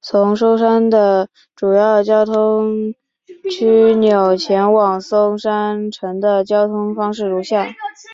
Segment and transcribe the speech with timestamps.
[0.00, 2.94] 从松山的主要交通
[3.50, 7.66] 枢纽前往松山城的交通方式如下。